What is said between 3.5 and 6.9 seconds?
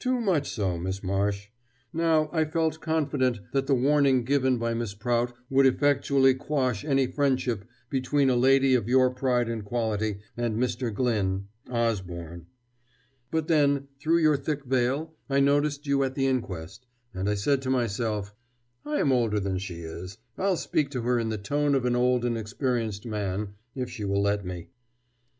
that the warning given by Miss Prout would effectually quash